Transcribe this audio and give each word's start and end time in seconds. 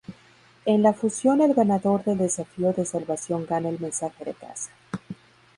En 0.65 0.81
la 0.81 0.93
fusión 0.93 1.41
el 1.41 1.53
ganador 1.53 2.03
del 2.03 2.17
desafío 2.17 2.73
de 2.73 2.85
salvación 2.85 3.45
gana 3.45 3.69
el 3.69 3.79
mensaje 3.79 4.25
de 4.25 4.33
casa. 4.33 4.71